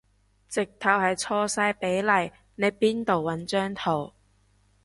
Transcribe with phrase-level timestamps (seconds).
[0.49, 4.13] 直頭係錯晒比例，你邊度搵張圖